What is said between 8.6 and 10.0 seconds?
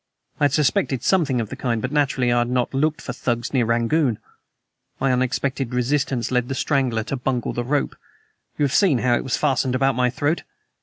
have seen how it was fastened about